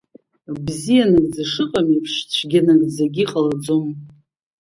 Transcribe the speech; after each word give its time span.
Бзиа 0.65 1.05
нагӡа 1.11 1.43
шыҟам 1.51 1.87
еиԥш, 1.93 2.13
цәгьа 2.31 2.61
нагӡагьы 2.67 3.25
ҟалаӡом! 3.31 3.85